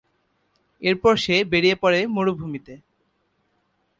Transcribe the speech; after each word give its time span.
এরপর 0.81 1.13
সে 1.15 1.35
বেরিয়ে 1.43 1.75
পড়ে 1.75 1.99
মরুভূমিতে। 2.07 2.73